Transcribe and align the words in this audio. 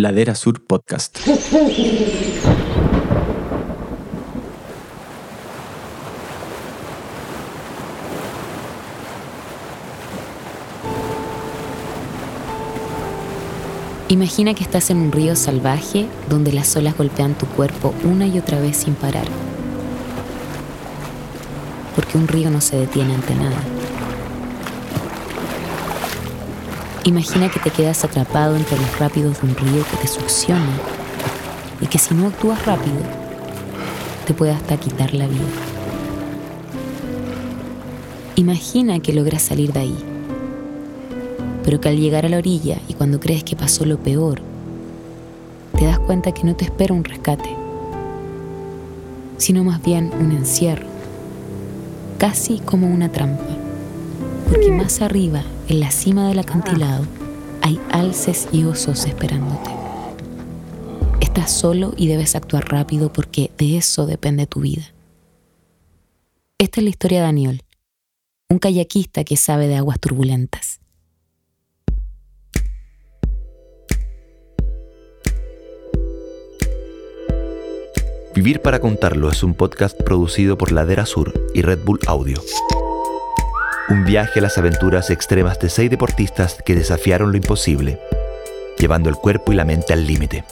Ladera 0.00 0.34
Sur 0.34 0.64
Podcast. 0.64 1.18
Imagina 14.08 14.54
que 14.54 14.64
estás 14.64 14.90
en 14.90 14.96
un 14.96 15.12
río 15.12 15.36
salvaje 15.36 16.06
donde 16.28 16.52
las 16.52 16.74
olas 16.76 16.96
golpean 16.96 17.34
tu 17.34 17.46
cuerpo 17.46 17.94
una 18.02 18.26
y 18.26 18.38
otra 18.38 18.58
vez 18.58 18.78
sin 18.78 18.94
parar. 18.94 19.26
Porque 21.94 22.16
un 22.16 22.26
río 22.26 22.50
no 22.50 22.60
se 22.60 22.76
detiene 22.76 23.14
ante 23.14 23.34
nada. 23.34 23.79
Imagina 27.04 27.48
que 27.48 27.58
te 27.60 27.70
quedas 27.70 28.04
atrapado 28.04 28.56
entre 28.56 28.78
los 28.78 28.98
rápidos 28.98 29.40
de 29.40 29.48
un 29.48 29.56
río 29.56 29.84
que 29.90 29.96
te 29.96 30.06
succiona 30.06 30.68
y 31.80 31.86
que 31.86 31.98
si 31.98 32.14
no 32.14 32.26
actúas 32.26 32.66
rápido, 32.66 32.98
te 34.26 34.34
puede 34.34 34.52
hasta 34.52 34.76
quitar 34.76 35.14
la 35.14 35.26
vida. 35.26 35.40
Imagina 38.36 39.00
que 39.00 39.14
logras 39.14 39.40
salir 39.40 39.72
de 39.72 39.80
ahí, 39.80 39.96
pero 41.64 41.80
que 41.80 41.88
al 41.88 41.98
llegar 41.98 42.26
a 42.26 42.28
la 42.28 42.36
orilla 42.36 42.76
y 42.86 42.92
cuando 42.92 43.18
crees 43.18 43.44
que 43.44 43.56
pasó 43.56 43.86
lo 43.86 43.98
peor, 43.98 44.42
te 45.78 45.86
das 45.86 45.98
cuenta 46.00 46.32
que 46.32 46.44
no 46.44 46.54
te 46.54 46.66
espera 46.66 46.92
un 46.92 47.04
rescate, 47.04 47.48
sino 49.38 49.64
más 49.64 49.82
bien 49.82 50.12
un 50.20 50.32
encierro, 50.32 50.86
casi 52.18 52.58
como 52.58 52.88
una 52.88 53.10
trampa, 53.10 53.56
porque 54.50 54.70
más 54.70 55.00
arriba 55.00 55.42
en 55.70 55.78
la 55.78 55.92
cima 55.92 56.28
del 56.28 56.40
acantilado 56.40 57.06
hay 57.62 57.78
alces 57.92 58.48
y 58.50 58.64
osos 58.64 59.06
esperándote. 59.06 59.70
Estás 61.20 61.52
solo 61.52 61.94
y 61.96 62.08
debes 62.08 62.34
actuar 62.34 62.68
rápido 62.68 63.12
porque 63.12 63.52
de 63.56 63.76
eso 63.76 64.04
depende 64.04 64.48
tu 64.48 64.62
vida. 64.62 64.92
Esta 66.58 66.80
es 66.80 66.84
la 66.84 66.90
historia 66.90 67.20
de 67.20 67.24
Daniel, 67.24 67.62
un 68.48 68.58
kayakista 68.58 69.22
que 69.22 69.36
sabe 69.36 69.68
de 69.68 69.76
aguas 69.76 70.00
turbulentas. 70.00 70.80
Vivir 78.34 78.60
para 78.60 78.80
contarlo 78.80 79.30
es 79.30 79.44
un 79.44 79.54
podcast 79.54 79.96
producido 80.02 80.58
por 80.58 80.72
Ladera 80.72 81.06
Sur 81.06 81.32
y 81.54 81.62
Red 81.62 81.84
Bull 81.84 82.00
Audio. 82.08 82.40
Un 83.90 84.04
viaje 84.04 84.38
a 84.38 84.42
las 84.42 84.56
aventuras 84.56 85.10
extremas 85.10 85.58
de 85.58 85.68
seis 85.68 85.90
deportistas 85.90 86.62
que 86.64 86.76
desafiaron 86.76 87.32
lo 87.32 87.36
imposible, 87.36 87.98
llevando 88.78 89.08
el 89.10 89.16
cuerpo 89.16 89.52
y 89.52 89.56
la 89.56 89.64
mente 89.64 89.92
al 89.92 90.06
límite. 90.06 90.44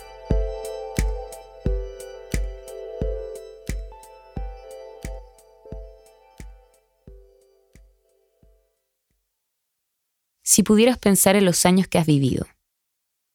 Si 10.42 10.64
pudieras 10.64 10.98
pensar 10.98 11.36
en 11.36 11.44
los 11.44 11.64
años 11.64 11.86
que 11.86 11.98
has 11.98 12.06
vivido, 12.06 12.48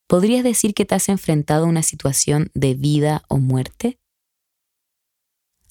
¿podrías 0.09 0.43
decir 0.43 0.73
que 0.73 0.83
te 0.83 0.95
has 0.95 1.07
enfrentado 1.07 1.63
a 1.63 1.69
una 1.69 1.81
situación 1.81 2.51
de 2.53 2.73
vida 2.73 3.23
o 3.29 3.37
muerte? 3.37 3.97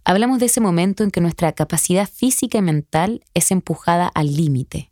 Hablamos 0.04 0.40
de 0.40 0.46
ese 0.46 0.60
momento 0.60 1.04
en 1.04 1.10
que 1.10 1.20
nuestra 1.20 1.52
capacidad 1.52 2.08
física 2.08 2.58
y 2.58 2.62
mental 2.62 3.24
es 3.34 3.50
empujada 3.52 4.08
al 4.08 4.34
límite. 4.34 4.90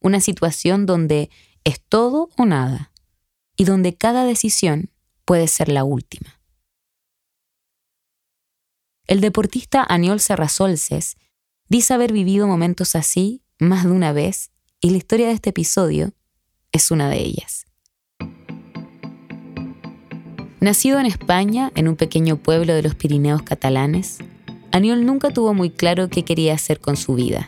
Una 0.00 0.20
situación 0.20 0.86
donde 0.86 1.28
es 1.64 1.80
todo 1.80 2.30
o 2.36 2.44
nada 2.44 2.92
y 3.56 3.64
donde 3.64 3.96
cada 3.96 4.24
decisión 4.24 4.90
puede 5.24 5.48
ser 5.48 5.68
la 5.68 5.82
última. 5.82 6.40
El 9.08 9.20
deportista 9.20 9.84
Aniol 9.88 10.20
Serrasolces 10.20 11.16
dice 11.68 11.94
haber 11.94 12.12
vivido 12.12 12.46
momentos 12.46 12.94
así 12.94 13.42
más 13.58 13.84
de 13.84 13.90
una 13.90 14.12
vez 14.12 14.52
y 14.80 14.90
la 14.90 14.98
historia 14.98 15.26
de 15.26 15.32
este 15.32 15.50
episodio 15.50 16.12
es 16.70 16.92
una 16.92 17.10
de 17.10 17.18
ellas. 17.18 17.66
Nacido 20.60 20.98
en 20.98 21.06
España, 21.06 21.70
en 21.74 21.88
un 21.88 21.96
pequeño 21.96 22.36
pueblo 22.36 22.74
de 22.74 22.82
los 22.82 22.94
Pirineos 22.94 23.42
catalanes, 23.42 24.18
Aniol 24.72 25.06
nunca 25.06 25.30
tuvo 25.30 25.54
muy 25.54 25.70
claro 25.70 26.08
qué 26.08 26.24
quería 26.24 26.54
hacer 26.54 26.80
con 26.80 26.96
su 26.96 27.14
vida. 27.14 27.46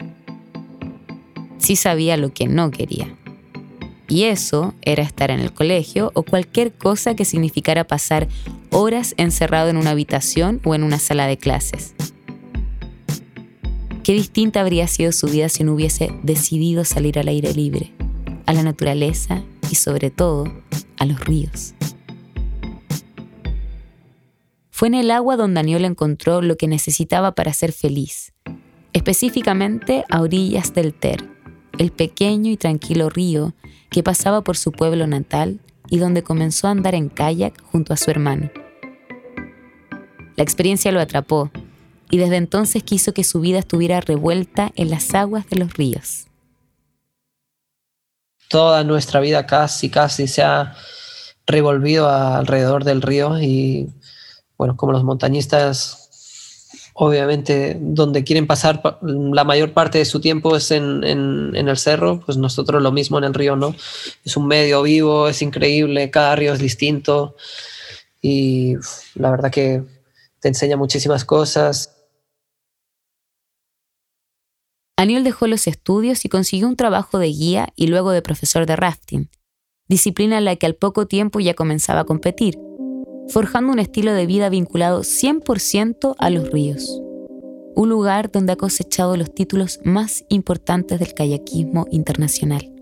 Sí 1.58 1.76
sabía 1.76 2.16
lo 2.16 2.32
que 2.32 2.47
no 2.47 2.70
quería. 2.70 3.14
Y 4.08 4.25
eso 4.25 4.75
era 4.82 5.03
estar 5.04 5.31
en 5.31 5.38
el 5.38 5.53
colegio 5.53 6.10
o 6.14 6.25
cualquier 6.25 6.72
cosa 6.72 7.14
que 7.14 7.25
significara 7.25 7.86
pasar 7.86 8.26
horas 8.70 9.14
encerrado 9.19 9.69
en 9.69 9.76
una 9.76 9.91
habitación 9.91 10.60
o 10.64 10.75
en 10.75 10.82
una 10.82 10.98
sala 10.98 11.26
de 11.26 11.36
clases. 11.36 11.94
Qué 14.02 14.12
distinta 14.14 14.62
habría 14.62 14.88
sido 14.88 15.12
su 15.12 15.28
vida 15.28 15.48
si 15.48 15.62
no 15.62 15.75
hubiese 15.75 16.10
decidido 16.22 16.84
salir 16.84 17.19
al 17.19 17.28
aire 17.28 17.54
libre, 17.54 17.92
a 18.47 18.52
la 18.52 18.64
naturaleza 18.64 19.42
y 19.70 19.76
sobre 19.76 20.10
todo 20.10 20.52
a 20.98 21.04
los 21.04 21.20
ríos. 21.20 21.75
Fue 24.80 24.88
en 24.88 24.94
el 24.94 25.10
agua 25.10 25.36
donde 25.36 25.56
Daniel 25.56 25.84
encontró 25.84 26.41
lo 26.41 26.56
que 26.56 26.66
necesitaba 26.66 27.32
para 27.32 27.52
ser 27.52 27.70
feliz, 27.70 28.32
específicamente 28.94 30.06
a 30.08 30.22
orillas 30.22 30.72
del 30.72 30.94
Ter, 30.94 31.28
el 31.78 31.92
pequeño 31.92 32.50
y 32.50 32.56
tranquilo 32.56 33.10
río 33.10 33.52
que 33.90 34.02
pasaba 34.02 34.40
por 34.40 34.56
su 34.56 34.72
pueblo 34.72 35.06
natal 35.06 35.60
y 35.90 35.98
donde 35.98 36.22
comenzó 36.22 36.66
a 36.66 36.70
andar 36.70 36.94
en 36.94 37.10
kayak 37.10 37.62
junto 37.62 37.92
a 37.92 37.98
su 37.98 38.10
hermano. 38.10 38.50
La 40.36 40.44
experiencia 40.44 40.92
lo 40.92 41.00
atrapó 41.00 41.50
y 42.10 42.16
desde 42.16 42.36
entonces 42.36 42.82
quiso 42.82 43.12
que 43.12 43.22
su 43.22 43.40
vida 43.40 43.58
estuviera 43.58 44.00
revuelta 44.00 44.72
en 44.76 44.88
las 44.88 45.14
aguas 45.14 45.46
de 45.50 45.58
los 45.58 45.74
ríos. 45.74 46.24
Toda 48.48 48.82
nuestra 48.82 49.20
vida 49.20 49.44
casi, 49.44 49.90
casi 49.90 50.26
se 50.26 50.42
ha 50.42 50.74
revolvido 51.46 52.08
alrededor 52.08 52.84
del 52.84 53.02
río 53.02 53.38
y 53.38 53.90
bueno, 54.60 54.76
como 54.76 54.93
los 54.93 55.04
montañistas, 55.04 56.10
obviamente, 56.93 57.78
donde 57.81 58.25
quieren 58.25 58.47
pasar 58.47 58.82
la 59.00 59.43
mayor 59.43 59.72
parte 59.72 59.97
de 59.97 60.04
su 60.04 60.21
tiempo 60.21 60.54
es 60.54 60.71
en, 60.71 61.03
el 61.03 61.76
cerro, 61.78 62.21
pues 62.21 62.37
nosotros 62.37 62.82
lo 62.82 62.93
mismo 62.93 63.16
en 63.16 63.25
el 63.25 63.32
río, 63.32 63.56
¿no? 63.56 63.75
Es 64.22 64.37
un 64.37 64.47
medio 64.47 64.82
vivo, 64.82 65.28
es 65.28 65.41
increíble, 65.41 66.10
cada 66.10 66.37
río 66.37 66.53
es 66.53 66.59
distinto 66.59 67.37
y 68.20 68.75
la 69.15 69.31
verdad 69.31 69.50
que 69.50 69.82
te 70.41 70.49
enseña 70.49 70.76
muchísimas 70.76 71.25
cosas. 71.25 71.97
Aniel 74.99 75.25
dejó 75.25 75.47
los 75.47 75.66
estudios 75.69 76.26
y 76.26 76.28
consiguió 76.28 76.69
un 76.69 76.76
trabajo 76.76 77.19
de 77.19 77.28
guía 77.28 77.72
y 77.76 77.87
luego 77.87 78.10
de 78.10 78.20
profesor 78.20 78.66
de 78.66 78.76
rafting, 78.76 79.31
disciplina 79.88 80.37
en 80.37 80.44
la 80.44 80.56
que 80.56 80.66
al 80.66 80.75
poco 80.75 81.06
tiempo 81.06 81.41
ya 81.41 81.54
comenzaba 81.54 82.00
a 82.00 82.04
competir 82.04 82.59
forjando 83.30 83.72
un 83.72 83.78
estilo 83.78 84.12
de 84.12 84.26
vida 84.26 84.48
vinculado 84.48 85.00
100% 85.00 86.14
a 86.18 86.30
los 86.30 86.50
ríos. 86.50 87.00
Un 87.76 87.88
lugar 87.88 88.30
donde 88.30 88.52
ha 88.52 88.56
cosechado 88.56 89.16
los 89.16 89.32
títulos 89.32 89.80
más 89.84 90.24
importantes 90.28 90.98
del 90.98 91.14
kayakismo 91.14 91.86
internacional. 91.90 92.72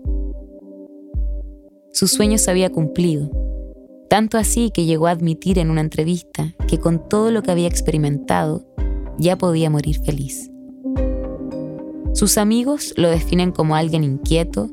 Su 1.93 2.07
sueño 2.07 2.37
se 2.37 2.49
había 2.49 2.71
cumplido, 2.71 3.29
tanto 4.09 4.37
así 4.37 4.71
que 4.71 4.85
llegó 4.85 5.07
a 5.07 5.11
admitir 5.11 5.59
en 5.59 5.69
una 5.69 5.81
entrevista 5.81 6.55
que 6.67 6.79
con 6.79 7.07
todo 7.07 7.31
lo 7.31 7.43
que 7.43 7.51
había 7.51 7.67
experimentado, 7.67 8.65
ya 9.17 9.37
podía 9.37 9.69
morir 9.69 9.99
feliz. 10.03 10.49
Sus 12.13 12.37
amigos 12.37 12.93
lo 12.97 13.09
definen 13.09 13.51
como 13.51 13.75
alguien 13.75 14.03
inquieto, 14.03 14.69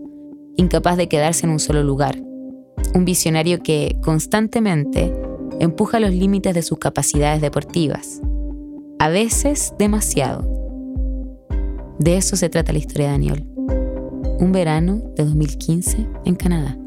incapaz 0.57 0.97
de 0.97 1.09
quedarse 1.09 1.47
en 1.47 1.53
un 1.53 1.59
solo 1.59 1.83
lugar, 1.83 2.23
un 2.95 3.05
visionario 3.05 3.63
que 3.63 3.99
constantemente 4.03 5.13
empuja 5.61 6.01
los 6.01 6.13
límites 6.13 6.55
de 6.55 6.63
sus 6.63 6.79
capacidades 6.79 7.41
deportivas, 7.41 8.21
a 8.99 9.09
veces 9.09 9.75
demasiado. 9.79 10.43
De 11.99 12.17
eso 12.17 12.37
se 12.37 12.49
trata 12.49 12.73
la 12.73 12.79
historia 12.79 13.07
de 13.07 13.13
Daniel. 13.13 13.47
Un 14.39 14.53
verano 14.53 15.03
de 15.17 15.25
2015 15.25 16.07
en 16.25 16.35
Canadá. 16.35 16.79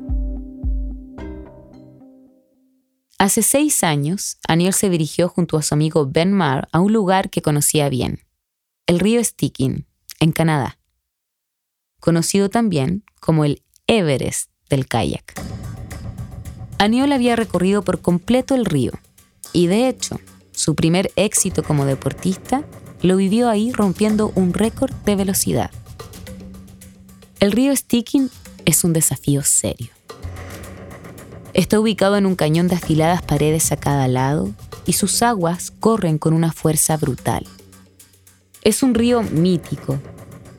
Hace 3.18 3.42
seis 3.42 3.84
años, 3.84 4.38
Aniel 4.48 4.74
se 4.74 4.90
dirigió 4.90 5.28
junto 5.28 5.58
a 5.58 5.62
su 5.62 5.74
amigo 5.74 6.08
Ben 6.10 6.32
Marr 6.32 6.70
a 6.72 6.80
un 6.80 6.94
lugar 6.94 7.30
que 7.30 7.42
conocía 7.42 7.90
bien, 7.90 8.22
el 8.88 9.00
río 9.00 9.22
Stikine, 9.22 9.86
en 10.22 10.32
Canadá, 10.32 10.80
conocido 12.00 12.50
también 12.50 13.04
como 13.20 13.44
el 13.44 13.62
Everest 13.88 14.52
del 14.70 14.88
kayak. 14.88 15.59
Aniol 16.80 17.12
había 17.12 17.36
recorrido 17.36 17.82
por 17.84 18.02
completo 18.02 18.56
el 18.56 18.64
río 18.64 18.94
y 19.52 19.68
de 19.68 19.90
hecho, 19.90 20.18
su 20.54 20.76
primer 20.76 21.12
éxito 21.18 21.62
como 21.62 21.86
deportista 21.86 22.64
lo 23.02 23.18
vivió 23.18 23.50
ahí 23.50 23.74
rompiendo 23.74 24.32
un 24.36 24.54
récord 24.54 24.94
de 25.06 25.18
velocidad. 25.18 25.72
El 27.42 27.52
río 27.52 27.76
Stikine 27.76 28.30
es 28.64 28.86
un 28.86 28.94
desafío 28.94 29.44
serio. 29.44 29.90
Está 31.54 31.82
ubicado 31.82 32.16
en 32.16 32.26
un 32.26 32.36
cañón 32.36 32.70
de 32.70 32.76
afiladas 32.76 33.24
paredes 33.24 33.74
a 33.74 33.78
cada 33.78 34.08
lado 34.08 34.50
y 34.86 34.94
sus 34.94 35.22
aguas 35.22 35.72
corren 35.82 36.18
con 36.18 36.34
una 36.34 36.54
fuerza 36.54 36.96
brutal. 36.96 37.46
Es 38.62 38.84
un 38.84 38.96
río 38.96 39.22
mítico, 39.22 40.00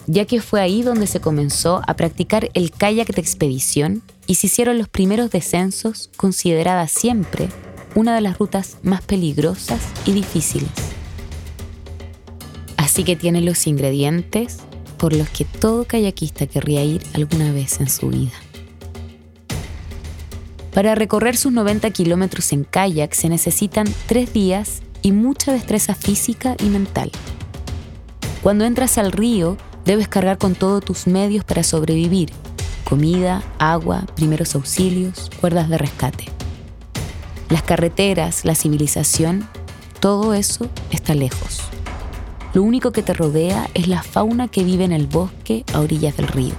ya 0.06 0.26
que 0.26 0.42
fue 0.42 0.60
ahí 0.60 0.82
donde 0.82 1.06
se 1.06 1.20
comenzó 1.20 1.80
a 1.86 1.94
practicar 1.94 2.50
el 2.52 2.72
kayak 2.72 3.14
de 3.14 3.20
expedición 3.22 4.02
y 4.30 4.36
se 4.36 4.46
hicieron 4.46 4.78
los 4.78 4.88
primeros 4.88 5.32
descensos, 5.32 6.08
considerada 6.16 6.86
siempre 6.86 7.48
una 7.96 8.14
de 8.14 8.20
las 8.20 8.38
rutas 8.38 8.76
más 8.84 9.02
peligrosas 9.02 9.80
y 10.06 10.12
difíciles. 10.12 10.70
Así 12.76 13.02
que 13.02 13.16
tiene 13.16 13.40
los 13.40 13.66
ingredientes 13.66 14.58
por 14.98 15.14
los 15.14 15.28
que 15.30 15.44
todo 15.44 15.84
kayakista 15.84 16.46
querría 16.46 16.84
ir 16.84 17.02
alguna 17.14 17.50
vez 17.50 17.80
en 17.80 17.90
su 17.90 18.08
vida. 18.08 18.30
Para 20.72 20.94
recorrer 20.94 21.36
sus 21.36 21.50
90 21.50 21.90
kilómetros 21.90 22.52
en 22.52 22.62
kayak 22.62 23.14
se 23.14 23.28
necesitan 23.28 23.92
tres 24.06 24.32
días 24.32 24.82
y 25.02 25.10
mucha 25.10 25.52
destreza 25.52 25.96
física 25.96 26.54
y 26.62 26.66
mental. 26.66 27.10
Cuando 28.44 28.64
entras 28.64 28.96
al 28.96 29.10
río, 29.10 29.56
debes 29.84 30.06
cargar 30.06 30.38
con 30.38 30.54
todos 30.54 30.84
tus 30.84 31.08
medios 31.08 31.44
para 31.44 31.64
sobrevivir. 31.64 32.30
Comida, 32.84 33.42
agua, 33.58 34.04
primeros 34.16 34.54
auxilios, 34.54 35.30
cuerdas 35.40 35.68
de 35.68 35.78
rescate. 35.78 36.24
Las 37.48 37.62
carreteras, 37.62 38.44
la 38.44 38.54
civilización, 38.54 39.48
todo 40.00 40.34
eso 40.34 40.68
está 40.90 41.14
lejos. 41.14 41.60
Lo 42.52 42.62
único 42.62 42.90
que 42.90 43.02
te 43.02 43.12
rodea 43.12 43.68
es 43.74 43.86
la 43.86 44.02
fauna 44.02 44.48
que 44.48 44.64
vive 44.64 44.84
en 44.84 44.92
el 44.92 45.06
bosque 45.06 45.64
a 45.72 45.80
orillas 45.80 46.16
del 46.16 46.26
río. 46.26 46.54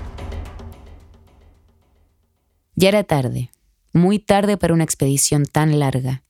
Ya 2.76 2.90
era 2.90 3.04
tarde, 3.04 3.52
muy 3.94 4.20
tarde 4.20 4.58
para 4.58 4.74
una 4.74 4.86
expedición 4.86 5.46
tan 5.46 5.80
larga. 5.80 6.24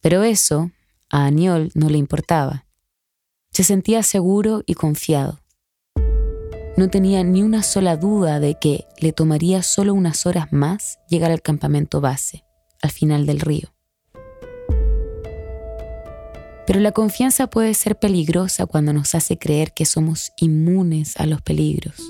Pero 0.00 0.24
eso 0.24 0.70
a 1.08 1.26
Aniol 1.26 1.70
no 1.74 1.88
le 1.88 1.98
importaba. 1.98 2.66
Se 3.50 3.62
sentía 3.62 4.02
seguro 4.02 4.64
y 4.66 4.74
confiado. 4.74 5.40
No 6.76 6.90
tenía 6.90 7.22
ni 7.22 7.44
una 7.44 7.62
sola 7.62 7.96
duda 7.96 8.40
de 8.40 8.56
que 8.56 8.86
le 8.98 9.12
tomaría 9.12 9.62
solo 9.62 9.94
unas 9.94 10.26
horas 10.26 10.52
más 10.52 10.98
llegar 11.08 11.30
al 11.30 11.40
campamento 11.40 12.00
base, 12.00 12.44
al 12.82 12.90
final 12.90 13.26
del 13.26 13.38
río. 13.38 13.68
Pero 16.66 16.80
la 16.80 16.90
confianza 16.90 17.46
puede 17.46 17.74
ser 17.74 17.96
peligrosa 17.96 18.66
cuando 18.66 18.92
nos 18.92 19.14
hace 19.14 19.38
creer 19.38 19.72
que 19.72 19.84
somos 19.84 20.32
inmunes 20.36 21.16
a 21.16 21.26
los 21.26 21.42
peligros. 21.42 22.02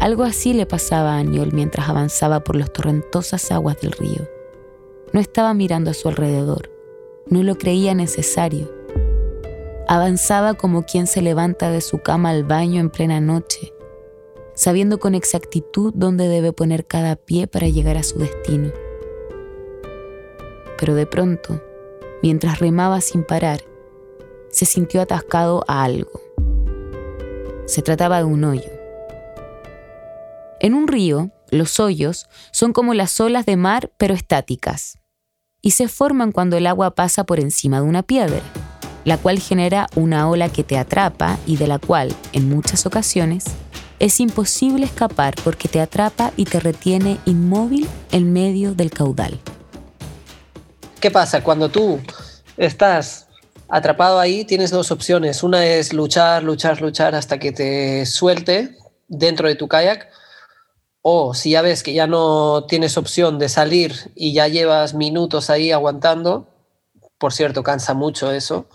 Algo 0.00 0.22
así 0.22 0.54
le 0.54 0.64
pasaba 0.64 1.16
a 1.16 1.18
Aniol 1.18 1.52
mientras 1.52 1.88
avanzaba 1.88 2.44
por 2.44 2.56
las 2.56 2.72
torrentosas 2.72 3.50
aguas 3.50 3.78
del 3.82 3.92
río. 3.92 4.26
No 5.12 5.20
estaba 5.20 5.52
mirando 5.52 5.90
a 5.90 5.94
su 5.94 6.08
alrededor, 6.08 6.70
no 7.28 7.42
lo 7.42 7.58
creía 7.58 7.94
necesario 7.94 8.77
Avanzaba 9.90 10.52
como 10.52 10.82
quien 10.82 11.06
se 11.06 11.22
levanta 11.22 11.70
de 11.70 11.80
su 11.80 12.00
cama 12.00 12.28
al 12.28 12.44
baño 12.44 12.78
en 12.78 12.90
plena 12.90 13.22
noche, 13.22 13.72
sabiendo 14.54 14.98
con 14.98 15.14
exactitud 15.14 15.94
dónde 15.96 16.28
debe 16.28 16.52
poner 16.52 16.86
cada 16.86 17.16
pie 17.16 17.46
para 17.46 17.68
llegar 17.68 17.96
a 17.96 18.02
su 18.02 18.18
destino. 18.18 18.70
Pero 20.78 20.94
de 20.94 21.06
pronto, 21.06 21.62
mientras 22.22 22.58
remaba 22.58 23.00
sin 23.00 23.24
parar, 23.24 23.62
se 24.50 24.66
sintió 24.66 25.00
atascado 25.00 25.64
a 25.66 25.84
algo. 25.84 26.20
Se 27.64 27.80
trataba 27.80 28.18
de 28.18 28.24
un 28.24 28.44
hoyo. 28.44 28.70
En 30.60 30.74
un 30.74 30.86
río, 30.86 31.30
los 31.50 31.80
hoyos 31.80 32.28
son 32.52 32.74
como 32.74 32.92
las 32.92 33.18
olas 33.22 33.46
de 33.46 33.56
mar 33.56 33.90
pero 33.96 34.12
estáticas, 34.12 34.98
y 35.62 35.70
se 35.70 35.88
forman 35.88 36.30
cuando 36.30 36.58
el 36.58 36.66
agua 36.66 36.94
pasa 36.94 37.24
por 37.24 37.40
encima 37.40 37.80
de 37.80 37.86
una 37.86 38.02
piedra 38.02 38.42
la 39.08 39.16
cual 39.16 39.38
genera 39.38 39.88
una 39.94 40.28
ola 40.28 40.50
que 40.50 40.64
te 40.64 40.76
atrapa 40.76 41.38
y 41.46 41.56
de 41.56 41.66
la 41.66 41.78
cual, 41.78 42.14
en 42.34 42.50
muchas 42.50 42.84
ocasiones, 42.84 43.46
es 44.00 44.20
imposible 44.20 44.84
escapar 44.84 45.34
porque 45.42 45.66
te 45.66 45.80
atrapa 45.80 46.30
y 46.36 46.44
te 46.44 46.60
retiene 46.60 47.18
inmóvil 47.24 47.88
en 48.12 48.34
medio 48.34 48.74
del 48.74 48.90
caudal. 48.90 49.38
¿Qué 51.00 51.10
pasa? 51.10 51.42
Cuando 51.42 51.70
tú 51.70 51.98
estás 52.58 53.28
atrapado 53.70 54.20
ahí, 54.20 54.44
tienes 54.44 54.70
dos 54.70 54.90
opciones. 54.90 55.42
Una 55.42 55.64
es 55.64 55.94
luchar, 55.94 56.42
luchar, 56.42 56.82
luchar 56.82 57.14
hasta 57.14 57.38
que 57.38 57.50
te 57.50 58.04
suelte 58.04 58.76
dentro 59.06 59.48
de 59.48 59.54
tu 59.54 59.68
kayak. 59.68 60.06
O 61.00 61.32
si 61.32 61.52
ya 61.52 61.62
ves 61.62 61.82
que 61.82 61.94
ya 61.94 62.06
no 62.06 62.66
tienes 62.68 62.98
opción 62.98 63.38
de 63.38 63.48
salir 63.48 64.12
y 64.14 64.34
ya 64.34 64.48
llevas 64.48 64.92
minutos 64.92 65.48
ahí 65.48 65.72
aguantando, 65.72 66.46
por 67.16 67.32
cierto, 67.32 67.62
cansa 67.62 67.94
mucho 67.94 68.32
eso, 68.32 68.68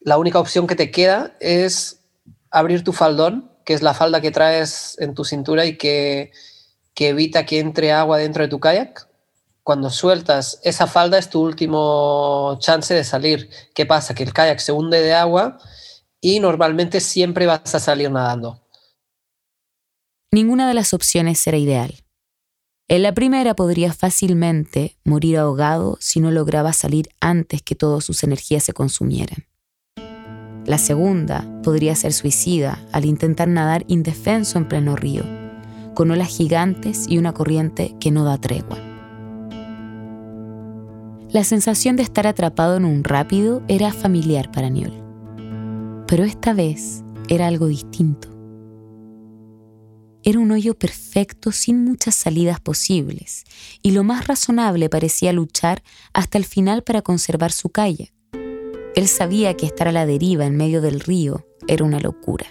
la 0.00 0.18
única 0.18 0.38
opción 0.38 0.66
que 0.66 0.76
te 0.76 0.90
queda 0.90 1.36
es 1.40 2.00
abrir 2.50 2.84
tu 2.84 2.92
faldón, 2.92 3.52
que 3.64 3.74
es 3.74 3.82
la 3.82 3.94
falda 3.94 4.20
que 4.20 4.30
traes 4.30 4.96
en 4.98 5.14
tu 5.14 5.24
cintura 5.24 5.66
y 5.66 5.76
que, 5.76 6.32
evita 6.96 7.46
que 7.46 7.60
entre 7.60 7.92
agua 7.92 8.18
dentro 8.18 8.42
de 8.42 8.48
tu 8.48 8.58
kayak. 8.58 9.06
Cuando 9.62 9.90
sueltas 9.90 10.60
esa 10.64 10.86
falda 10.86 11.18
es 11.18 11.28
tu 11.28 11.42
último 11.42 12.56
chance 12.60 12.94
de 12.94 13.04
salir. 13.04 13.50
¿Qué 13.74 13.84
pasa? 13.84 14.14
Que 14.14 14.22
el 14.22 14.32
kayak 14.32 14.58
se 14.60 14.72
hunde 14.72 15.00
de 15.00 15.12
agua 15.12 15.58
y 16.20 16.40
normalmente 16.40 17.00
siempre 17.00 17.46
vas 17.46 17.74
a 17.74 17.78
salir 17.78 18.10
nadando. 18.10 18.62
Ninguna 20.32 20.66
de 20.66 20.74
las 20.74 20.94
opciones 20.94 21.46
era 21.46 21.58
ideal. 21.58 22.02
En 22.88 23.02
la 23.02 23.12
primera 23.12 23.54
podría 23.54 23.92
fácilmente 23.92 24.96
morir 25.04 25.36
ahogado 25.36 25.98
si 26.00 26.20
no 26.20 26.30
lograba 26.30 26.72
salir 26.72 27.10
antes 27.20 27.60
que 27.60 27.74
todas 27.74 28.02
sus 28.02 28.22
energías 28.24 28.64
se 28.64 28.72
consumieran. 28.72 29.47
La 30.68 30.76
segunda 30.76 31.46
podría 31.62 31.94
ser 31.94 32.12
suicida 32.12 32.78
al 32.92 33.06
intentar 33.06 33.48
nadar 33.48 33.86
indefenso 33.88 34.58
en 34.58 34.68
pleno 34.68 34.96
río, 34.96 35.24
con 35.94 36.10
olas 36.10 36.28
gigantes 36.28 37.06
y 37.08 37.16
una 37.16 37.32
corriente 37.32 37.96
que 37.98 38.10
no 38.10 38.22
da 38.22 38.36
tregua. 38.36 38.76
La 41.30 41.42
sensación 41.44 41.96
de 41.96 42.02
estar 42.02 42.26
atrapado 42.26 42.76
en 42.76 42.84
un 42.84 43.02
rápido 43.02 43.62
era 43.66 43.94
familiar 43.94 44.52
para 44.52 44.68
Niol. 44.68 44.92
Pero 46.06 46.24
esta 46.24 46.52
vez 46.52 47.02
era 47.30 47.46
algo 47.46 47.68
distinto. 47.68 48.28
Era 50.22 50.38
un 50.38 50.50
hoyo 50.50 50.78
perfecto 50.78 51.50
sin 51.50 51.82
muchas 51.82 52.14
salidas 52.14 52.60
posibles, 52.60 53.44
y 53.80 53.92
lo 53.92 54.04
más 54.04 54.26
razonable 54.26 54.90
parecía 54.90 55.32
luchar 55.32 55.82
hasta 56.12 56.36
el 56.36 56.44
final 56.44 56.82
para 56.82 57.00
conservar 57.00 57.52
su 57.52 57.70
kayak. 57.70 58.17
Él 58.94 59.08
sabía 59.08 59.54
que 59.54 59.66
estar 59.66 59.88
a 59.88 59.92
la 59.92 60.06
deriva 60.06 60.46
en 60.46 60.56
medio 60.56 60.80
del 60.80 61.00
río 61.00 61.46
era 61.66 61.84
una 61.84 62.00
locura. 62.00 62.46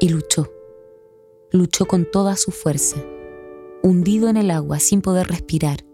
Y 0.00 0.08
luchó. 0.08 0.52
Luchó 1.50 1.86
con 1.86 2.04
toda 2.10 2.36
su 2.36 2.50
fuerza, 2.50 2.96
hundido 3.82 4.28
en 4.28 4.36
el 4.36 4.50
agua 4.50 4.80
sin 4.80 5.00
poder 5.00 5.28
respirar, 5.28 5.84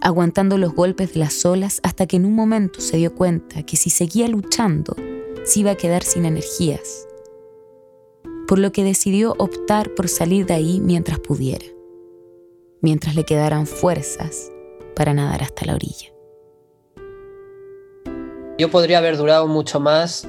aguantando 0.00 0.58
los 0.58 0.72
golpes 0.72 1.12
de 1.12 1.20
las 1.20 1.44
olas 1.44 1.80
hasta 1.82 2.06
que 2.06 2.16
en 2.16 2.24
un 2.24 2.34
momento 2.34 2.80
se 2.80 2.96
dio 2.96 3.14
cuenta 3.14 3.64
que 3.64 3.76
si 3.76 3.90
seguía 3.90 4.28
luchando, 4.28 4.94
se 5.44 5.60
iba 5.60 5.72
a 5.72 5.76
quedar 5.76 6.04
sin 6.04 6.24
energías. 6.24 7.08
Por 8.46 8.60
lo 8.60 8.70
que 8.70 8.84
decidió 8.84 9.34
optar 9.38 9.92
por 9.94 10.08
salir 10.08 10.46
de 10.46 10.54
ahí 10.54 10.80
mientras 10.80 11.18
pudiera, 11.18 11.66
mientras 12.80 13.16
le 13.16 13.24
quedaran 13.24 13.66
fuerzas 13.66 14.52
para 14.94 15.12
nadar 15.12 15.42
hasta 15.42 15.66
la 15.66 15.74
orilla. 15.74 16.15
Yo 18.58 18.70
podría 18.70 18.98
haber 18.98 19.18
durado 19.18 19.46
mucho 19.48 19.80
más 19.80 20.26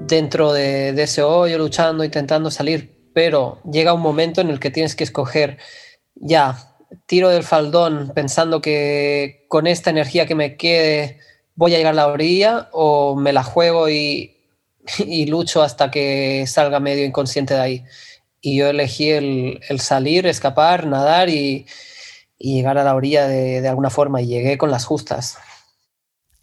dentro 0.00 0.52
de, 0.52 0.90
ese 0.90 1.22
hoyo, 1.22 1.58
luchando, 1.58 2.04
intentando 2.04 2.52
salir, 2.52 3.10
pero 3.12 3.60
llega 3.68 3.92
un 3.92 4.00
momento 4.00 4.40
en 4.40 4.50
el 4.50 4.60
que 4.60 4.70
tienes 4.70 4.94
que 4.94 5.02
escoger, 5.02 5.58
ya, 6.14 6.76
tiro 7.06 7.30
del 7.30 7.42
faldón 7.42 8.12
pensando 8.14 8.60
que 8.60 9.46
con 9.48 9.66
esta 9.66 9.90
energía 9.90 10.26
que 10.26 10.36
me 10.36 10.56
quede 10.56 11.18
voy 11.56 11.74
a 11.74 11.78
llegar 11.78 11.94
a 11.94 11.96
la 11.96 12.06
orilla 12.06 12.68
o 12.72 13.16
me 13.16 13.32
la 13.32 13.42
juego 13.42 13.88
y, 13.88 14.30
lucho 15.26 15.62
hasta 15.62 15.90
que 15.90 16.44
salga 16.46 16.78
medio 16.78 17.04
inconsciente 17.04 17.54
de 17.54 17.60
ahí. 17.60 17.84
Y 18.40 18.56
yo 18.56 18.68
elegí 18.68 19.10
el, 19.10 19.80
salir, 19.80 20.26
escapar, 20.26 20.86
nadar 20.86 21.28
y, 21.28 21.66
llegar 22.38 22.78
a 22.78 22.84
la 22.84 22.94
orilla 22.94 23.26
de 23.26 23.66
alguna 23.66 23.90
forma 23.90 24.20
y 24.22 24.26
llegué 24.26 24.58
con 24.58 24.70
las 24.70 24.84
justas. 24.84 25.38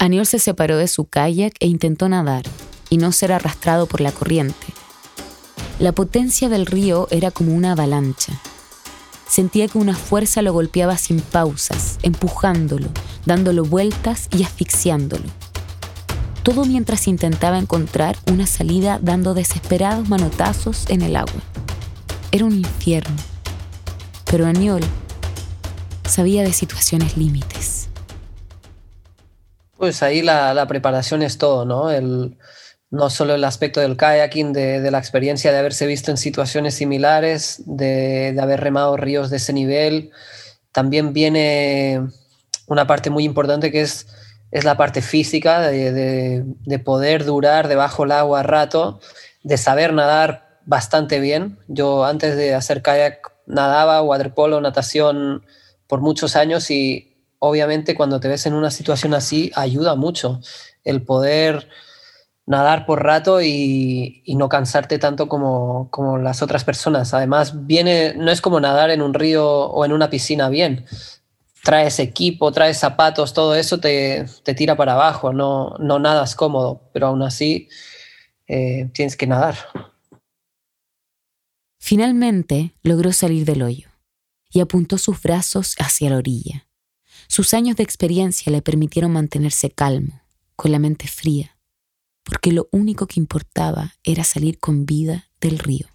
Aniol 0.02 0.26
se 0.26 0.40
separó 0.40 0.78
de 0.78 0.88
su 0.88 1.04
kayak 1.04 1.54
e 1.60 1.68
intentó 1.68 2.08
nadar 2.08 2.42
y 2.90 2.96
no 2.96 3.12
ser 3.12 3.30
arrastrado 3.30 3.86
por 3.86 4.00
la 4.00 4.10
corriente. 4.10 4.66
La 5.78 5.92
potencia 5.92 6.48
del 6.48 6.66
río 6.66 7.06
era 7.12 7.30
como 7.30 7.54
una 7.54 7.70
avalancha. 7.70 8.32
Sentía 9.28 9.68
que 9.68 9.78
una 9.78 9.94
fuerza 9.94 10.42
lo 10.42 10.52
golpeaba 10.52 10.96
sin 10.96 11.20
pausas, 11.20 11.98
empujándolo, 12.02 12.88
dándolo 13.26 13.64
vueltas 13.64 14.26
y 14.36 14.42
asfixiándolo. 14.42 15.28
Todo 16.42 16.64
mientras 16.64 17.06
intentaba 17.06 17.56
encontrar 17.56 18.16
una 18.26 18.48
salida 18.48 18.98
dando 19.00 19.34
desesperados 19.34 20.08
manotazos 20.08 20.86
en 20.88 21.02
el 21.02 21.14
agua. 21.14 21.42
Era 22.32 22.44
un 22.44 22.56
infierno. 22.56 23.14
Pero 24.28 24.46
Aniol 24.46 24.82
sabía 26.08 26.42
de 26.42 26.52
situaciones 26.52 27.16
límites. 27.16 27.81
Pues 29.82 30.00
ahí 30.04 30.22
la, 30.22 30.64
preparación 30.68 31.22
es 31.22 31.38
todo, 31.38 31.64
¿no? 31.64 31.90
El, 31.90 32.38
no 32.90 33.10
solo 33.10 33.34
el 33.34 33.42
aspecto 33.42 33.80
del 33.80 33.96
kayaking, 33.96 34.52
de, 34.52 34.88
la 34.92 34.98
experiencia 34.98 35.50
de 35.50 35.58
haberse 35.58 35.88
visto 35.88 36.12
en 36.12 36.16
situaciones 36.16 36.74
similares, 36.74 37.64
de, 37.66 38.38
haber 38.40 38.60
remado 38.60 38.96
ríos 38.96 39.28
de 39.28 39.38
ese 39.38 39.52
nivel, 39.52 40.12
también 40.70 41.12
viene 41.12 42.00
una 42.68 42.86
parte 42.86 43.10
muy 43.10 43.24
importante 43.24 43.72
que 43.72 43.80
es, 43.80 44.06
es 44.52 44.62
la 44.62 44.76
parte 44.76 45.02
física, 45.02 45.62
de, 45.62 46.44
de 46.44 46.78
poder 46.78 47.24
durar 47.24 47.66
debajo 47.66 48.04
del 48.04 48.12
agua 48.12 48.44
rato, 48.44 49.00
de 49.42 49.58
saber 49.58 49.92
nadar 49.92 50.60
bastante 50.64 51.18
bien. 51.18 51.58
Yo 51.66 52.04
antes 52.04 52.36
de 52.36 52.54
hacer 52.54 52.82
kayak 52.82 53.32
nadaba 53.46 54.00
waterpolo, 54.00 54.60
natación 54.60 55.44
por 55.88 56.00
muchos 56.00 56.36
años 56.36 56.70
y 56.70 57.11
obviamente 57.44 57.96
cuando 57.96 58.20
te 58.20 58.28
ves 58.28 58.46
en 58.46 58.54
una 58.54 58.70
situación 58.70 59.14
así 59.14 59.50
ayuda 59.56 59.96
mucho 59.96 60.40
el 60.84 61.02
poder 61.02 61.68
nadar 62.46 62.86
por 62.86 63.02
rato 63.02 63.42
y, 63.42 64.22
no 64.36 64.48
cansarte 64.48 65.00
tanto 65.00 65.28
como, 65.28 65.90
las 66.22 66.40
otras 66.40 66.62
personas. 66.64 67.14
Además, 67.14 67.66
viene, 67.66 68.14
no 68.14 68.30
es 68.30 68.40
como 68.40 68.60
nadar 68.60 68.90
en 68.90 69.02
un 69.02 69.12
río 69.12 69.44
o 69.44 69.84
en 69.84 69.92
una 69.92 70.08
piscina 70.08 70.48
bien. 70.48 70.86
Traes 71.64 71.98
equipo, 71.98 72.52
traes 72.52 72.78
zapatos, 72.78 73.32
todo 73.32 73.56
eso 73.56 73.78
te, 73.80 74.24
tira 74.56 74.76
para 74.76 74.92
abajo, 74.92 75.32
no, 75.32 75.74
no 75.80 75.98
nadas 75.98 76.36
cómodo, 76.36 76.90
pero 76.92 77.08
aún 77.08 77.22
así 77.22 77.68
eh, 78.46 78.88
tienes 78.94 79.16
que 79.16 79.26
nadar. 79.26 79.56
Finalmente 81.78 82.74
logró 82.84 83.12
salir 83.12 83.44
del 83.44 83.62
hoyo 83.62 83.88
y 84.48 84.60
apuntó 84.60 84.96
sus 84.96 85.20
brazos 85.20 85.74
hacia 85.80 86.10
la 86.10 86.18
orilla. 86.18 86.68
Sus 87.28 87.54
años 87.54 87.76
de 87.76 87.82
experiencia 87.82 88.52
le 88.52 88.62
permitieron 88.62 89.12
mantenerse 89.12 89.70
calmo, 89.70 90.22
con 90.56 90.72
la 90.72 90.78
mente 90.78 91.08
fría, 91.08 91.58
porque 92.24 92.52
lo 92.52 92.68
único 92.72 93.06
que 93.06 93.20
importaba 93.20 93.94
era 94.04 94.24
salir 94.24 94.58
con 94.58 94.86
vida 94.86 95.30
del 95.40 95.58
río. 95.58 95.86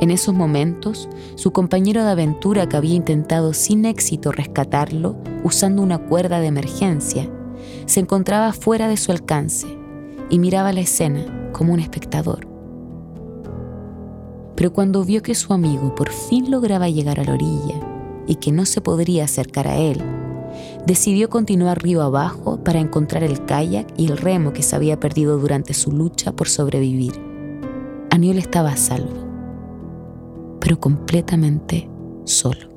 En 0.00 0.10
esos 0.10 0.34
momentos, 0.34 1.08
su 1.36 1.52
compañero 1.52 2.04
de 2.04 2.10
aventura 2.10 2.68
que 2.68 2.76
había 2.76 2.94
intentado 2.94 3.52
sin 3.54 3.84
éxito 3.84 4.32
rescatarlo 4.32 5.16
usando 5.44 5.82
una 5.82 5.98
cuerda 5.98 6.40
de 6.40 6.48
emergencia, 6.48 7.30
se 7.86 8.00
encontraba 8.00 8.52
fuera 8.52 8.88
de 8.88 8.96
su 8.96 9.12
alcance 9.12 9.66
y 10.30 10.38
miraba 10.38 10.72
la 10.72 10.80
escena 10.80 11.50
como 11.52 11.72
un 11.72 11.80
espectador. 11.80 12.48
Pero 14.56 14.72
cuando 14.72 15.04
vio 15.04 15.22
que 15.22 15.34
su 15.34 15.52
amigo 15.52 15.94
por 15.94 16.10
fin 16.10 16.50
lograba 16.50 16.88
llegar 16.88 17.20
a 17.20 17.24
la 17.24 17.34
orilla 17.34 17.93
y 18.26 18.36
que 18.36 18.52
no 18.52 18.66
se 18.66 18.80
podría 18.80 19.24
acercar 19.24 19.68
a 19.68 19.76
él, 19.76 20.02
decidió 20.86 21.30
continuar 21.30 21.82
río 21.82 22.02
abajo 22.02 22.62
para 22.62 22.80
encontrar 22.80 23.22
el 23.22 23.44
kayak 23.44 23.92
y 23.96 24.06
el 24.06 24.18
remo 24.18 24.52
que 24.52 24.62
se 24.62 24.76
había 24.76 25.00
perdido 25.00 25.38
durante 25.38 25.74
su 25.74 25.92
lucha 25.92 26.32
por 26.32 26.48
sobrevivir. 26.48 27.12
Aniol 28.10 28.38
estaba 28.38 28.70
a 28.70 28.76
salvo, 28.76 30.58
pero 30.60 30.78
completamente 30.78 31.88
solo. 32.24 32.68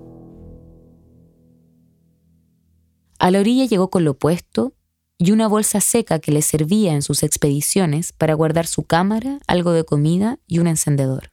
A 3.19 3.31
la 3.31 3.39
orilla 3.39 3.65
llegó 3.65 3.89
con 3.89 4.03
lo 4.03 4.13
puesto 4.13 4.73
y 5.17 5.31
una 5.31 5.47
bolsa 5.47 5.81
seca 5.81 6.19
que 6.19 6.31
le 6.31 6.43
servía 6.43 6.93
en 6.93 7.01
sus 7.01 7.23
expediciones 7.23 8.13
para 8.13 8.35
guardar 8.35 8.67
su 8.67 8.83
cámara, 8.83 9.39
algo 9.47 9.71
de 9.71 9.83
comida 9.83 10.39
y 10.45 10.59
un 10.59 10.67
encendedor. 10.67 11.31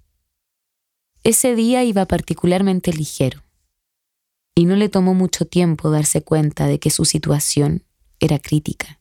Ese 1.23 1.55
día 1.55 1.85
iba 1.85 2.07
particularmente 2.07 2.93
ligero 2.93 3.44
y 4.57 4.67
no 4.67 4.77
le 4.77 4.89
tomó 4.89 5.15
mucho 5.15 5.47
tiempo 5.47 5.91
darse 5.91 6.23
cuenta 6.23 6.67
de 6.67 6.79
que 6.79 6.91
su 6.91 7.05
situación 7.05 7.83
era 8.21 8.39
crítica. 8.39 9.01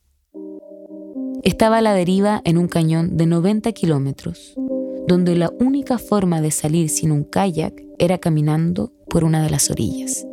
Estaba 1.44 1.78
a 1.78 1.82
la 1.82 1.94
deriva 1.94 2.42
en 2.46 2.58
un 2.58 2.68
cañón 2.68 3.18
de 3.18 3.28
90 3.28 3.72
kilómetros, 3.74 4.56
donde 5.08 5.36
la 5.36 5.52
única 5.60 5.98
forma 5.98 6.42
de 6.42 6.52
salir 6.52 6.90
sin 6.90 7.12
un 7.12 7.24
kayak 7.24 7.84
era 8.00 8.18
caminando 8.18 8.94
por 9.10 9.24
una 9.24 9.44
de 9.44 9.50
las 9.50 9.70
orillas. 9.70 10.26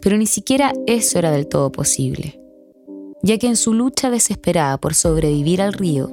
Pero 0.00 0.16
ni 0.16 0.26
siquiera 0.26 0.72
eso 0.86 1.18
era 1.18 1.30
del 1.30 1.48
todo 1.48 1.70
posible, 1.72 2.40
ya 3.22 3.36
que 3.36 3.48
en 3.48 3.56
su 3.56 3.74
lucha 3.74 4.08
desesperada 4.08 4.78
por 4.78 4.94
sobrevivir 4.94 5.60
al 5.60 5.74
río, 5.74 6.10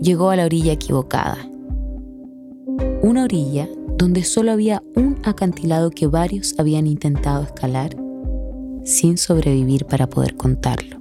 llegó 0.00 0.30
a 0.30 0.36
la 0.36 0.46
orilla 0.46 0.72
equivocada. 0.72 1.48
Una 3.02 3.24
orilla 3.24 3.68
donde 3.98 4.22
solo 4.22 4.52
había 4.52 4.82
un 4.94 5.20
acantilado 5.24 5.90
que 5.90 6.06
varios 6.06 6.54
habían 6.56 6.86
intentado 6.86 7.42
escalar 7.42 7.96
sin 8.84 9.18
sobrevivir 9.18 9.86
para 9.86 10.06
poder 10.06 10.36
contarlo. 10.36 10.98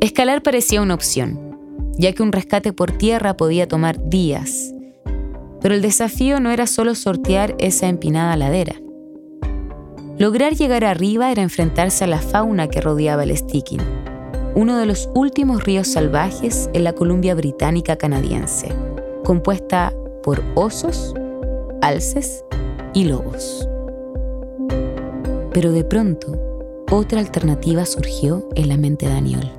Escalar 0.00 0.42
parecía 0.42 0.82
una 0.82 0.94
opción, 0.94 1.56
ya 1.96 2.12
que 2.12 2.22
un 2.22 2.32
rescate 2.32 2.72
por 2.72 2.90
tierra 2.90 3.36
podía 3.36 3.68
tomar 3.68 4.10
días, 4.10 4.74
pero 5.60 5.74
el 5.74 5.82
desafío 5.82 6.40
no 6.40 6.50
era 6.50 6.66
solo 6.66 6.94
sortear 6.94 7.54
esa 7.58 7.88
empinada 7.88 8.36
ladera. 8.36 8.74
Lograr 10.18 10.54
llegar 10.54 10.84
arriba 10.84 11.30
era 11.30 11.42
enfrentarse 11.42 12.04
a 12.04 12.08
la 12.08 12.20
fauna 12.20 12.68
que 12.68 12.80
rodeaba 12.80 13.22
el 13.22 13.36
Sticking, 13.36 13.80
uno 14.56 14.76
de 14.78 14.86
los 14.86 15.08
últimos 15.14 15.62
ríos 15.62 15.86
salvajes 15.86 16.68
en 16.72 16.82
la 16.82 16.92
Columbia 16.92 17.36
Británica 17.36 17.96
canadiense, 17.96 18.68
compuesta 19.24 19.92
por 20.22 20.42
osos, 20.54 21.14
alces 21.82 22.44
y 22.94 23.04
lobos. 23.04 23.68
Pero 25.52 25.72
de 25.72 25.84
pronto, 25.84 26.38
otra 26.90 27.20
alternativa 27.20 27.84
surgió 27.86 28.48
en 28.54 28.68
la 28.68 28.76
mente 28.76 29.06
de 29.06 29.12
Daniel. 29.12 29.52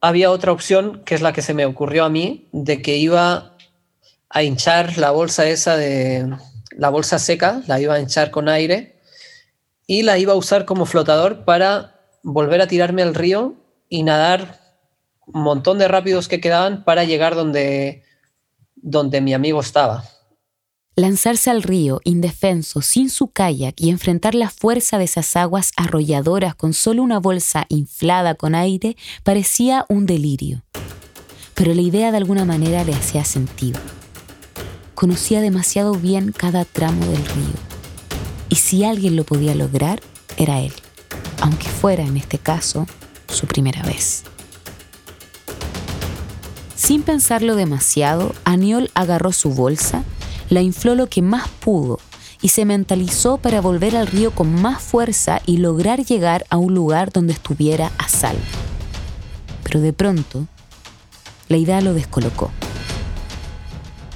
Había 0.00 0.30
otra 0.30 0.52
opción, 0.52 1.02
que 1.04 1.14
es 1.14 1.22
la 1.22 1.32
que 1.32 1.42
se 1.42 1.54
me 1.54 1.66
ocurrió 1.66 2.04
a 2.04 2.08
mí, 2.08 2.48
de 2.52 2.82
que 2.82 2.96
iba 2.96 3.56
a 4.28 4.42
hinchar 4.42 4.98
la 4.98 5.10
bolsa 5.10 5.48
esa 5.48 5.76
de 5.76 6.30
la 6.76 6.90
bolsa 6.90 7.18
seca, 7.18 7.62
la 7.66 7.80
iba 7.80 7.94
a 7.94 8.00
hinchar 8.00 8.30
con 8.30 8.48
aire 8.48 9.00
y 9.86 10.02
la 10.02 10.18
iba 10.18 10.32
a 10.32 10.36
usar 10.36 10.64
como 10.64 10.84
flotador 10.84 11.44
para 11.44 12.00
volver 12.22 12.60
a 12.60 12.66
tirarme 12.66 13.02
al 13.02 13.14
río 13.14 13.54
y 13.88 14.02
nadar 14.02 14.60
un 15.26 15.42
montón 15.42 15.78
de 15.78 15.88
rápidos 15.88 16.28
que 16.28 16.40
quedaban 16.40 16.84
para 16.84 17.04
llegar 17.04 17.34
donde 17.34 18.04
donde 18.86 19.20
mi 19.20 19.34
amigo 19.34 19.60
estaba. 19.60 20.04
Lanzarse 20.94 21.50
al 21.50 21.62
río, 21.62 22.00
indefenso, 22.04 22.80
sin 22.80 23.10
su 23.10 23.26
kayak 23.26 23.74
y 23.78 23.90
enfrentar 23.90 24.34
la 24.34 24.48
fuerza 24.48 24.96
de 24.96 25.04
esas 25.04 25.36
aguas 25.36 25.72
arrolladoras 25.76 26.54
con 26.54 26.72
solo 26.72 27.02
una 27.02 27.18
bolsa 27.18 27.66
inflada 27.68 28.34
con 28.34 28.54
aire 28.54 28.96
parecía 29.24 29.84
un 29.88 30.06
delirio. 30.06 30.62
Pero 31.54 31.74
la 31.74 31.82
idea 31.82 32.12
de 32.12 32.16
alguna 32.16 32.44
manera 32.44 32.84
le 32.84 32.94
hacía 32.94 33.24
sentido. 33.24 33.80
Conocía 34.94 35.40
demasiado 35.42 35.92
bien 35.92 36.32
cada 36.32 36.64
tramo 36.64 37.04
del 37.06 37.24
río. 37.26 37.56
Y 38.48 38.54
si 38.54 38.84
alguien 38.84 39.16
lo 39.16 39.24
podía 39.24 39.54
lograr, 39.54 40.00
era 40.38 40.60
él, 40.60 40.72
aunque 41.42 41.68
fuera 41.68 42.04
en 42.04 42.16
este 42.16 42.38
caso 42.38 42.86
su 43.28 43.46
primera 43.46 43.82
vez. 43.82 44.24
Sin 46.86 47.02
pensarlo 47.02 47.56
demasiado, 47.56 48.32
Aniol 48.44 48.92
agarró 48.94 49.32
su 49.32 49.50
bolsa, 49.50 50.04
la 50.50 50.62
infló 50.62 50.94
lo 50.94 51.08
que 51.08 51.20
más 51.20 51.48
pudo 51.48 51.98
y 52.40 52.50
se 52.50 52.64
mentalizó 52.64 53.38
para 53.38 53.60
volver 53.60 53.96
al 53.96 54.06
río 54.06 54.30
con 54.30 54.62
más 54.62 54.84
fuerza 54.84 55.42
y 55.46 55.56
lograr 55.56 56.04
llegar 56.04 56.46
a 56.48 56.58
un 56.58 56.76
lugar 56.76 57.10
donde 57.12 57.32
estuviera 57.32 57.90
a 57.98 58.08
salvo. 58.08 58.40
Pero 59.64 59.80
de 59.80 59.92
pronto, 59.92 60.46
la 61.48 61.56
idea 61.56 61.80
lo 61.80 61.92
descolocó. 61.92 62.52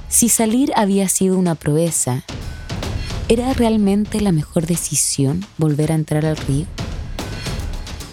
Si 0.09 0.29
salir 0.29 0.71
había 0.77 1.09
sido 1.09 1.37
una 1.37 1.57
proeza, 1.57 2.23
¿era 3.29 3.53
realmente 3.53 4.21
la 4.21 4.31
mejor 4.31 4.67
decisión 4.67 5.45
volver 5.59 5.91
a 5.91 5.97
entrar 5.97 6.25
al 6.25 6.37
río? 6.37 6.67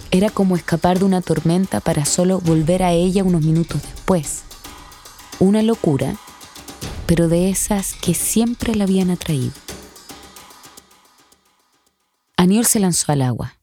Era 0.09 0.31
como 0.31 0.55
escapar 0.55 0.97
de 0.97 1.05
una 1.05 1.21
tormenta 1.21 1.79
para 1.79 2.05
solo 2.05 2.39
volver 2.39 2.81
a 2.81 2.93
ella 2.93 3.23
unos 3.23 3.43
minutos 3.43 3.83
después 3.83 4.46
una 5.39 5.61
locura, 5.61 6.15
pero 7.05 7.27
de 7.27 7.49
esas 7.49 7.93
que 7.93 8.13
siempre 8.13 8.75
la 8.75 8.83
habían 8.83 9.11
atraído. 9.11 9.53
Aniol 12.35 12.65
se 12.65 12.79
lanzó 12.79 13.11
al 13.11 13.21
agua. 13.21 13.57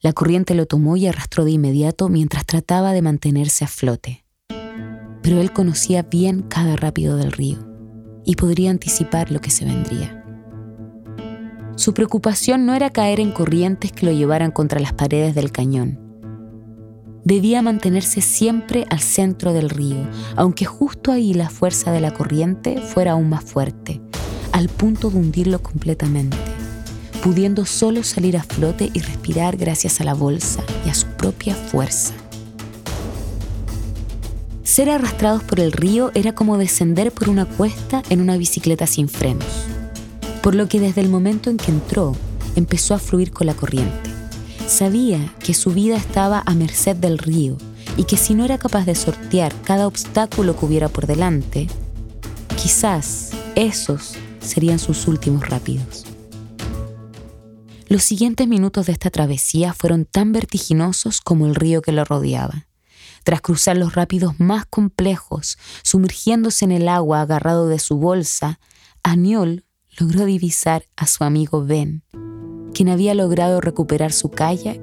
La 0.00 0.12
corriente 0.12 0.54
lo 0.54 0.66
tomó 0.66 0.96
y 0.96 1.06
arrastró 1.06 1.44
de 1.44 1.52
inmediato 1.52 2.08
mientras 2.08 2.46
trataba 2.46 2.92
de 2.92 3.02
mantenerse 3.02 3.64
a 3.64 3.68
flote. 3.68 4.24
Pero 5.22 5.40
él 5.40 5.52
conocía 5.52 6.02
bien 6.02 6.42
cada 6.42 6.76
rápido 6.76 7.16
del 7.16 7.32
río 7.32 7.58
y 8.24 8.36
podría 8.36 8.70
anticipar 8.70 9.30
lo 9.30 9.40
que 9.40 9.50
se 9.50 9.64
vendría. 9.64 10.24
Su 11.76 11.94
preocupación 11.94 12.66
no 12.66 12.74
era 12.74 12.90
caer 12.90 13.20
en 13.20 13.32
corrientes 13.32 13.92
que 13.92 14.06
lo 14.06 14.12
llevaran 14.12 14.50
contra 14.50 14.80
las 14.80 14.92
paredes 14.92 15.34
del 15.34 15.50
cañón. 15.50 16.09
Debía 17.24 17.62
mantenerse 17.62 18.20
siempre 18.20 18.86
al 18.90 19.00
centro 19.00 19.52
del 19.52 19.70
río, 19.70 20.08
aunque 20.36 20.64
justo 20.64 21.12
ahí 21.12 21.34
la 21.34 21.50
fuerza 21.50 21.92
de 21.92 22.00
la 22.00 22.14
corriente 22.14 22.80
fuera 22.80 23.12
aún 23.12 23.28
más 23.28 23.44
fuerte, 23.44 24.00
al 24.52 24.68
punto 24.68 25.10
de 25.10 25.18
hundirlo 25.18 25.62
completamente, 25.62 26.36
pudiendo 27.22 27.66
solo 27.66 28.02
salir 28.02 28.36
a 28.36 28.42
flote 28.42 28.90
y 28.92 29.00
respirar 29.00 29.56
gracias 29.56 30.00
a 30.00 30.04
la 30.04 30.14
bolsa 30.14 30.62
y 30.86 30.90
a 30.90 30.94
su 30.94 31.06
propia 31.06 31.54
fuerza. 31.54 32.14
Ser 34.62 34.88
arrastrados 34.88 35.42
por 35.42 35.58
el 35.58 35.72
río 35.72 36.12
era 36.14 36.34
como 36.34 36.56
descender 36.56 37.12
por 37.12 37.28
una 37.28 37.44
cuesta 37.44 38.02
en 38.08 38.20
una 38.20 38.36
bicicleta 38.36 38.86
sin 38.86 39.08
frenos, 39.08 39.66
por 40.42 40.54
lo 40.54 40.68
que 40.68 40.80
desde 40.80 41.00
el 41.00 41.08
momento 41.08 41.50
en 41.50 41.56
que 41.56 41.72
entró, 41.72 42.14
empezó 42.56 42.94
a 42.94 42.98
fluir 42.98 43.32
con 43.32 43.46
la 43.46 43.54
corriente 43.54 44.09
Sabía 44.70 45.34
que 45.40 45.52
su 45.52 45.72
vida 45.72 45.96
estaba 45.96 46.44
a 46.46 46.54
merced 46.54 46.94
del 46.94 47.18
río 47.18 47.58
y 47.96 48.04
que 48.04 48.16
si 48.16 48.34
no 48.34 48.44
era 48.44 48.56
capaz 48.56 48.84
de 48.84 48.94
sortear 48.94 49.52
cada 49.62 49.88
obstáculo 49.88 50.56
que 50.56 50.64
hubiera 50.64 50.88
por 50.88 51.08
delante, 51.08 51.66
quizás 52.56 53.32
esos 53.56 54.14
serían 54.38 54.78
sus 54.78 55.08
últimos 55.08 55.48
rápidos. 55.48 56.06
Los 57.88 58.04
siguientes 58.04 58.46
minutos 58.46 58.86
de 58.86 58.92
esta 58.92 59.10
travesía 59.10 59.74
fueron 59.74 60.04
tan 60.04 60.30
vertiginosos 60.30 61.20
como 61.20 61.48
el 61.48 61.56
río 61.56 61.82
que 61.82 61.90
lo 61.90 62.04
rodeaba. 62.04 62.68
Tras 63.24 63.40
cruzar 63.40 63.76
los 63.76 63.96
rápidos 63.96 64.38
más 64.38 64.66
complejos, 64.66 65.58
sumergiéndose 65.82 66.64
en 66.64 66.70
el 66.70 66.86
agua 66.86 67.22
agarrado 67.22 67.66
de 67.66 67.80
su 67.80 67.96
bolsa, 67.96 68.60
Aniol 69.02 69.64
logró 69.98 70.26
divisar 70.26 70.84
a 70.94 71.08
su 71.08 71.24
amigo 71.24 71.66
Ben, 71.66 72.04
quien 72.70 72.88
había 72.88 73.14
logrado 73.14 73.60
recuperar 73.60 74.12
su 74.12 74.30
kayak 74.30 74.80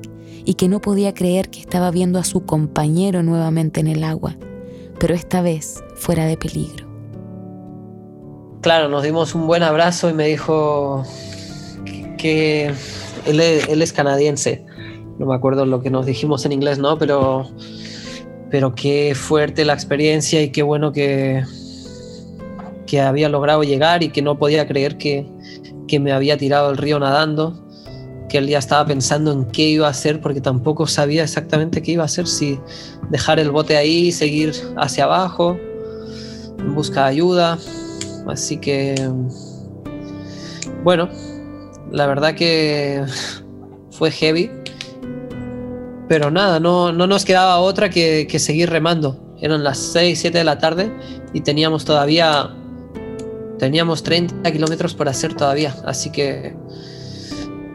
y 0.48 0.53
que 0.53 0.70
no 0.70 0.79
podía 0.79 1.13
creer 1.13 1.50
que 1.50 1.60
estaba 1.60 1.91
viendo 1.91 2.20
a 2.20 2.24
su 2.24 2.46
compañero 2.46 3.22
nuevamente 3.22 3.82
en 3.82 3.88
el 3.88 4.03
agua, 4.06 4.38
pero 4.98 5.13
esta 5.13 5.41
vez 5.41 5.84
fuera 5.96 6.25
de 6.25 6.38
peligro. 6.38 6.88
Claro, 8.62 8.88
nos 8.88 9.03
dimos 9.03 9.36
un 9.36 9.46
buen 9.46 9.62
abrazo 9.62 10.10
y 10.10 10.13
me 10.13 10.27
dijo 10.27 11.03
que 12.17 12.72
él 13.25 13.41
es, 13.41 13.91
canadiense. 13.91 14.65
No 15.20 15.25
me 15.25 15.36
acuerdo 15.36 15.65
lo 15.65 15.82
que 15.82 15.89
nos 15.89 16.06
dijimos 16.06 16.46
en 16.46 16.53
inglés, 16.53 16.79
¿no? 16.79 16.98
Pero, 16.98 17.50
pero 18.50 18.74
qué 18.74 19.15
fuerte 19.15 19.65
la 19.65 19.74
experiencia 19.74 20.41
y 20.41 20.51
qué 20.51 20.63
bueno 20.63 20.94
que, 20.94 21.44
que 22.86 23.01
había 23.01 23.27
logrado 23.27 23.63
llegar 23.63 24.01
y 24.01 24.10
que 24.10 24.22
no 24.22 24.38
podía 24.39 24.65
creer 24.65 24.98
que, 24.98 25.29
que 25.89 26.00
me 26.00 26.13
había 26.13 26.38
tirado 26.38 26.70
al 26.70 26.77
río 26.77 27.00
nadando 27.00 27.66
que 28.29 28.38
él 28.39 28.48
ya 28.48 28.60
estaba 28.60 28.86
pensando 28.86 29.31
en 29.31 29.46
qué 29.46 29.63
iba 29.69 29.88
a 29.88 29.91
hacer 29.91 30.19
porque 30.22 30.41
tampoco 30.41 30.88
sabía 30.88 31.24
exactamente 31.24 31.81
qué 31.81 31.93
iba 31.93 32.03
a 32.03 32.07
hacer, 32.07 32.27
si 32.27 32.60
dejar 33.10 33.39
el 33.39 33.51
bote 33.51 33.77
ahí, 33.77 34.12
seguir 34.12 34.53
hacia 34.77 35.05
abajo, 35.05 35.57
en 36.60 36.75
busca 36.75 37.03
de 37.03 37.10
ayuda. 37.10 37.57
Así 38.27 38.57
que, 38.57 38.96
bueno, 40.84 41.10
la 41.91 42.05
verdad 42.07 42.36
que 42.36 43.03
fue 43.91 44.12
heavy, 44.12 44.51
pero 46.10 46.29
nada, 46.31 46.60
no, 46.60 46.91
no 46.91 47.07
nos 47.07 47.24
quedaba 47.24 47.60
otra 47.60 47.89
que, 47.89 48.27
que 48.29 48.39
seguir 48.39 48.69
remando. 48.69 49.36
Eran 49.39 49.63
las 49.63 49.77
6, 49.77 50.19
7 50.19 50.38
de 50.38 50.43
la 50.43 50.57
tarde 50.57 50.91
y 51.34 51.41
teníamos 51.41 51.86
todavía, 51.86 52.50
teníamos 53.60 54.03
30 54.03 54.51
kilómetros 54.51 54.96
por 54.96 55.07
hacer 55.07 55.36
todavía, 55.36 55.75
así 55.86 56.12
que 56.12 56.55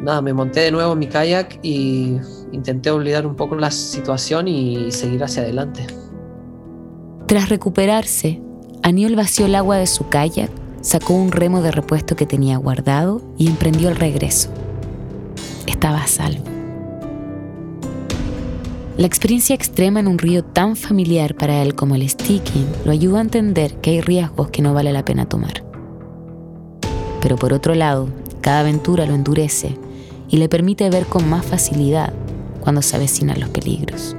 nada, 0.03 0.21
me 0.21 0.33
monté 0.33 0.61
de 0.61 0.73
nuevo 0.73 0.93
en 0.93 0.99
mi 0.99 1.07
kayak 1.07 1.59
y 1.63 2.17
intenté 2.53 2.91
olvidar 2.91 3.27
un 3.27 3.37
poco 3.37 3.57
la 3.57 3.71
situación 3.71 4.49
y 4.49 4.91
seguir 4.91 5.23
hacia 5.23 5.43
adelante. 5.43 5.87
Tras 7.27 7.49
recuperarse, 7.49 8.43
Aniol 8.83 9.17
vació 9.17 9.47
el 9.47 9.55
agua 9.55 9.77
de 9.77 9.87
su 9.87 10.09
kayak, 10.09 10.51
sacó 10.81 11.15
un 11.15 11.31
remo 11.33 11.63
de 11.63 11.71
repuesto 11.71 12.17
que 12.17 12.27
tenía 12.27 12.57
guardado 12.59 13.23
y 13.39 13.47
emprendió 13.47 13.89
el 13.89 13.97
regreso. 13.97 14.51
Estaba 15.67 16.03
a 16.03 16.07
salvo. 16.09 16.45
La 18.99 19.07
experiencia 19.07 19.55
extrema 19.55 20.01
en 20.01 20.09
un 20.09 20.19
río 20.19 20.45
tan 20.45 20.77
familiar 20.77 21.35
para 21.35 21.63
él 21.63 21.75
como 21.75 21.95
el 21.95 22.07
sticking 22.07 22.67
lo 22.85 22.93
ayudó 22.93 23.17
a 23.17 23.23
entender 23.23 23.77
que 23.77 23.91
hay 23.91 24.01
riesgos 24.03 24.51
que 24.51 24.61
no 24.61 24.75
vale 24.75 24.93
la 24.93 25.05
pena 25.05 25.27
tomar. 25.27 25.65
Pero 27.23 27.37
por 27.37 27.55
otro 27.55 27.75
lado, 27.75 28.09
cada 28.43 28.61
aventura 28.61 29.07
lo 29.07 29.15
endurece 29.15 29.79
y 30.33 30.39
le 30.39 30.49
permite 30.49 30.89
ver 30.89 31.05
con 31.05 31.29
más 31.29 31.45
facilidad 31.45 32.13
cuando 32.63 32.81
se 32.81 32.97
avecinan 32.97 33.39
los 33.39 33.51
peligros. 33.51 34.17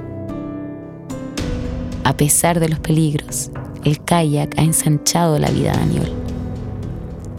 A 2.04 2.16
pesar 2.16 2.60
de 2.60 2.68
los 2.68 2.78
peligros, 2.78 3.50
el 3.82 4.02
kayak 4.04 4.56
ha 4.56 4.62
ensanchado 4.62 5.40
la 5.40 5.50
vida 5.50 5.72
de 5.72 5.78
Daniel. 5.78 6.12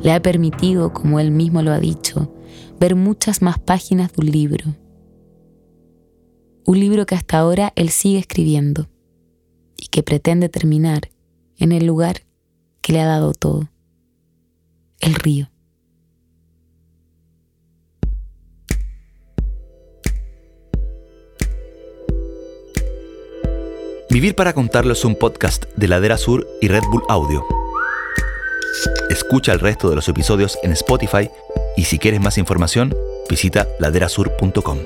Le 0.04 0.12
ha 0.12 0.22
permitido, 0.22 0.92
como 0.92 1.22
él 1.22 1.32
mismo 1.32 1.62
lo 1.62 1.72
ha 1.72 1.80
dicho, 1.80 2.36
ver 2.78 2.96
muchas 2.96 3.42
más 3.42 3.60
páginas 3.60 4.12
de 4.12 4.22
un 4.22 4.32
libro. 4.32 4.76
Un 6.66 6.80
libro 6.80 7.06
que 7.06 7.16
hasta 7.16 7.38
ahora 7.38 7.72
él 7.78 7.90
sigue 7.90 8.20
escribiendo 8.20 8.90
y 9.78 9.88
que 9.88 10.04
pretende 10.04 10.50
terminar 10.50 11.12
en 11.58 11.72
el 11.72 11.86
lugar 11.86 12.24
que 12.82 12.92
le 12.92 13.00
ha 13.00 13.06
dado 13.06 13.32
todo, 13.32 13.70
el 15.00 15.16
río. 15.16 15.50
Vivir 24.16 24.34
para 24.34 24.54
contarlo 24.54 24.94
es 24.94 25.04
un 25.04 25.18
podcast 25.18 25.66
de 25.76 25.90
Ladera 25.90 26.18
Sur 26.18 26.48
y 26.62 26.70
Red 26.70 26.84
Bull 26.90 27.04
Audio. 27.10 27.46
Escucha 29.10 29.52
el 29.52 29.60
resto 29.60 29.90
de 29.90 29.98
los 29.98 30.08
episodios 30.08 30.58
en 30.64 30.72
Spotify 30.72 31.30
y 31.76 31.84
si 31.84 32.00
quieres 32.00 32.22
más 32.22 32.38
información, 32.38 32.96
visita 33.30 33.68
laderasur.com. 33.78 34.78